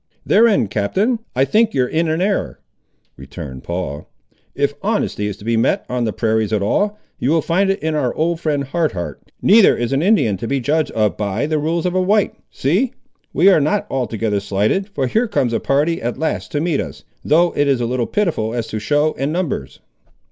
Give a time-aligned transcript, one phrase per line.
[0.25, 2.59] "Therein, Captain, I think you're in an error,"
[3.17, 4.09] returned Paul,
[4.55, 7.77] "if honesty is to be met on the prairies at all, you will find it
[7.83, 11.45] in our old friend Hard Heart; neither is an Indian to be judged of by
[11.45, 12.33] the rules of a white.
[12.49, 12.93] See!
[13.31, 17.03] we are not altogether slighted, for here comes a party at last to meet us,
[17.23, 19.81] though it is a little pitiful as to show and numbers."